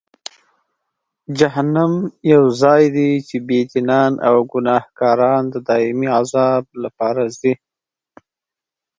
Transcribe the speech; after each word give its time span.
جهنم 1.39 1.93
یو 2.33 2.43
ځای 2.61 2.83
دی 2.95 3.11
چې 3.27 3.35
بېدینان 3.47 4.13
او 4.27 4.35
ګناهکاران 4.51 5.43
د 5.53 5.55
دایمي 5.67 6.07
عذاب 6.19 6.63
لپاره 6.83 7.23
ځي. 7.39 7.53